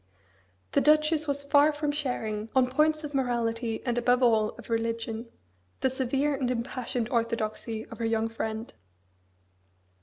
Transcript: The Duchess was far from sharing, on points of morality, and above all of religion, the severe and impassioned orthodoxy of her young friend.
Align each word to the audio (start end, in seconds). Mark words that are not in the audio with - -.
The 0.71 0.81
Duchess 0.81 1.27
was 1.27 1.43
far 1.43 1.71
from 1.71 1.91
sharing, 1.91 2.49
on 2.55 2.71
points 2.71 3.03
of 3.03 3.13
morality, 3.13 3.83
and 3.85 3.99
above 3.99 4.23
all 4.23 4.49
of 4.57 4.67
religion, 4.67 5.27
the 5.81 5.91
severe 5.91 6.33
and 6.33 6.49
impassioned 6.49 7.07
orthodoxy 7.09 7.85
of 7.85 7.99
her 7.99 8.05
young 8.05 8.27
friend. 8.27 8.73